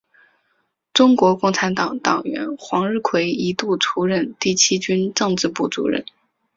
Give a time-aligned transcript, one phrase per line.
[0.93, 6.03] 中国共产党党员黄日葵一度出任第七军政治部主任。